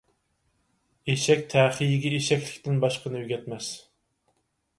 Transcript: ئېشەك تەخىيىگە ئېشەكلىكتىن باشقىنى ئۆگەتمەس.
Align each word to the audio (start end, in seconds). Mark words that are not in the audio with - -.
ئېشەك 1.13 1.43
تەخىيىگە 1.51 2.13
ئېشەكلىكتىن 2.21 2.81
باشقىنى 2.87 3.21
ئۆگەتمەس. 3.23 3.71